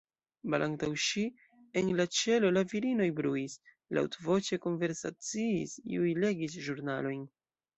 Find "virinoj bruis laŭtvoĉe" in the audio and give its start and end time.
2.71-4.59